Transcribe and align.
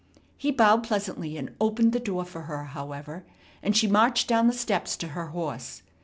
He 0.35 0.49
bowed 0.49 0.81
pleasantly, 0.83 1.37
and 1.37 1.55
opened 1.61 1.93
the 1.93 1.99
door 1.99 2.25
for 2.25 2.41
her, 2.49 2.63
however; 2.63 3.23
and 3.61 3.77
she 3.77 3.85
marched 3.85 4.27
down 4.27 4.47
the 4.47 4.51
steps 4.53 4.97
to 4.97 5.09
her 5.09 5.27
horse. 5.27 5.83